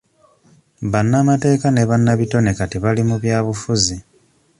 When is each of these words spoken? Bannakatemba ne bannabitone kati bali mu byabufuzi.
Bannakatemba 0.91 1.67
ne 1.71 1.83
bannabitone 1.89 2.51
kati 2.57 2.77
bali 2.83 3.01
mu 3.09 3.15
byabufuzi. 3.21 3.95